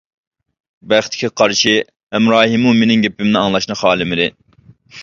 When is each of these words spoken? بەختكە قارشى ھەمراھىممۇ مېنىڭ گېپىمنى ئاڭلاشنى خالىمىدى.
بەختكە 0.93 1.29
قارشى 1.41 1.75
ھەمراھىممۇ 2.17 2.75
مېنىڭ 2.81 3.07
گېپىمنى 3.07 3.41
ئاڭلاشنى 3.45 3.81
خالىمىدى. 3.85 4.33